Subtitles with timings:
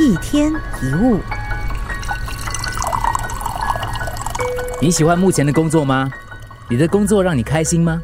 [0.00, 1.20] 一天一物，
[4.82, 6.10] 你喜欢目前的工作吗？
[6.68, 8.02] 你的工作让你开心吗？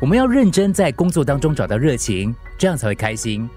[0.00, 3.50] 我们要认真在工作当中找到热情，这样才会开心。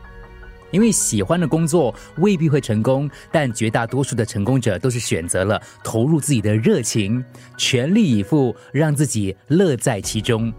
[0.71, 7.23] 因为喜欢的工作未必会成功，但绝大多数的成功者都是选择了投入自己的热情，
[7.57, 10.51] 全力以赴，让自己乐在其中。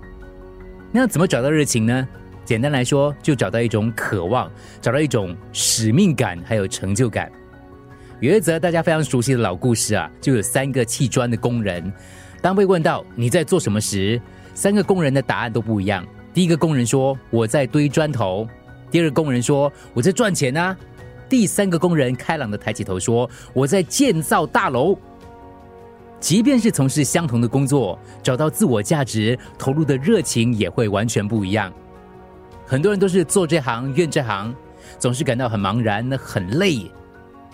[0.92, 2.06] 那怎么找到热情呢？
[2.44, 4.50] 简单来说，就找到一种渴望，
[4.80, 7.30] 找到一种使命感，还有成就感。
[8.20, 11.92] 有一则大家非常熟悉的老故事啊，就有三个砌砖的工人，
[12.40, 14.20] 当被问到你在做什么时，
[14.54, 16.06] 三个工人的答案都不一样。
[16.32, 18.46] 第一个工人说：“我在堆砖头。”
[18.90, 20.76] 第二个工人说：“我在赚钱啊。”
[21.28, 24.96] 第三个工人开朗的抬起头说：“我在建造大楼。”
[26.20, 31.72] 即便是从事相同的工作，找到自我价值、投入的热情也会完全不一样。
[32.74, 34.52] 很多人都是做这行怨这行，
[34.98, 36.90] 总是感到很茫然、很累。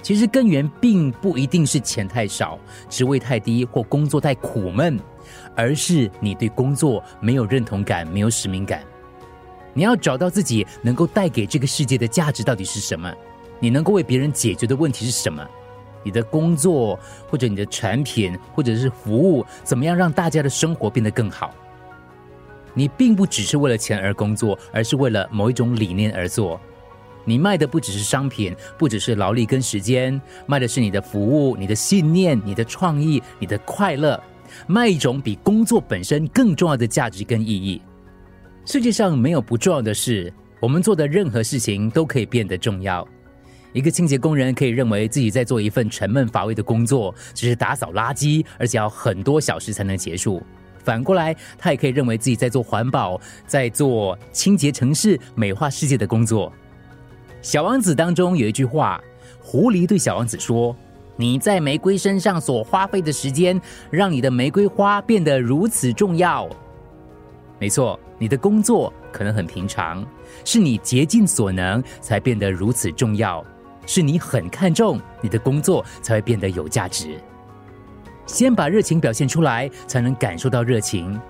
[0.01, 4.99] 其实根源并不一定是钱太少、职位太低或工作太苦闷，
[5.55, 8.83] 而是你对工作没有认同感、没有使命感。
[9.75, 13.13] 你要找到自己能够带给这个世界的价值到底是什么？
[13.59, 15.47] 你能够为别人解决的问题是什么？
[16.03, 16.99] 你的工作
[17.29, 21.55] 或者你的产品或者是服务，怎么样让大家的生活变得更好？
[22.75, 26.61] 你并不只是为了钱而工作，而是为了某一种理念而做。
[27.25, 34.21] 你卖的不只是商品，不只是劳力跟时间，卖的是你的服务、你的信念、你的创意、你的快乐，
[34.67, 37.83] 卖一种比工作本身更重要的价值跟意义。
[38.65, 43.07] 世界上没有不重要的事，我们做的任何事情都可以变得重要。
[43.73, 50.43] 一个清洁工人可以认为自己在做一份沉闷乏味的工作，只是打扫垃圾，而且要很多小时才能结束。
[50.83, 56.53] 反过来，他也可以认为自己在做环保，在做清洁城市、美化世界的工作。
[57.43, 59.01] 小王子当中有一句话，
[59.41, 60.77] 狐狸对小王子说
[61.17, 66.49] ：“你在玫瑰身上所花费的时间，让你的玫瑰花变得如此重要。”
[67.59, 70.07] 没错，你的工作可能很平常，
[70.45, 73.45] 是你竭尽所能才变得如此重要，
[73.87, 77.19] 是你很看重你的工作才会变得有价值。
[78.33, 81.21] 先把热情表现出来，才能感受到热情。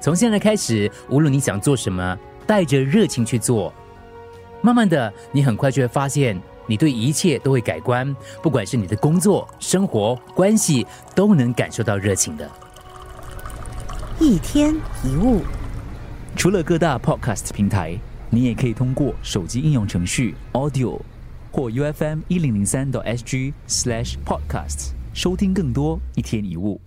[0.00, 3.72] 从现在开始，无论你想做什么，带着热情去做。
[4.60, 8.14] 慢慢的，你很快就会发现，你对一切都会改观。
[8.42, 12.50] 不管是你的工作、生活、关系，都能感受到热情的。
[14.18, 14.74] 一天
[15.04, 15.42] 一物，
[16.36, 17.96] 除了各大 Podcast 平台，
[18.28, 21.00] 你也可以通过手机应用程序 Audio
[21.52, 24.99] 或 U F M 一零零三 SG Slash Podcasts。
[25.12, 26.80] 收听更多一天一物。